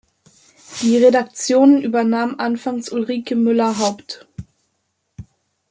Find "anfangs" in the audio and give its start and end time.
2.39-2.89